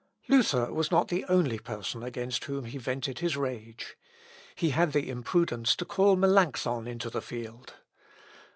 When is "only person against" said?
1.29-2.45